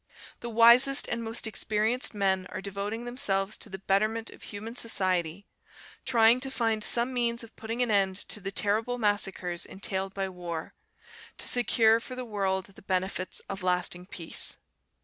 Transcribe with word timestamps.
The 0.39 0.49
wisest 0.49 1.07
and 1.09 1.23
most 1.23 1.45
experienced 1.45 2.15
men 2.15 2.47
are 2.49 2.59
devoting 2.59 3.05
themselves 3.05 3.55
to 3.57 3.69
the 3.69 3.77
betterment 3.77 4.31
of 4.31 4.41
human 4.41 4.75
society, 4.75 5.45
trying 6.05 6.39
to 6.39 6.49
find 6.49 6.83
some 6.83 7.13
means 7.13 7.43
of 7.43 7.55
putting 7.55 7.83
an 7.83 7.91
end 7.91 8.15
to 8.29 8.39
the 8.39 8.51
terrible 8.51 8.97
massacres 8.97 9.63
entailed 9.63 10.15
by 10.15 10.27
war, 10.27 10.73
to 11.37 11.47
secure 11.47 11.99
for 11.99 12.15
the 12.15 12.25
world 12.25 12.65
the 12.65 12.81
benefits 12.81 13.41
of 13.41 13.61
lasting 13.61 14.07
peace. 14.07 14.57